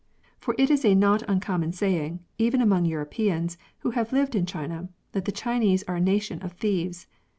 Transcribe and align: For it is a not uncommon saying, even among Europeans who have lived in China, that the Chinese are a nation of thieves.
For 0.39 0.55
it 0.57 0.71
is 0.71 0.83
a 0.83 0.95
not 0.95 1.21
uncommon 1.29 1.73
saying, 1.73 2.21
even 2.39 2.59
among 2.59 2.85
Europeans 2.85 3.55
who 3.81 3.91
have 3.91 4.11
lived 4.11 4.33
in 4.33 4.47
China, 4.47 4.89
that 5.11 5.25
the 5.25 5.31
Chinese 5.31 5.83
are 5.83 5.97
a 5.97 6.01
nation 6.01 6.41
of 6.41 6.53
thieves. 6.53 7.05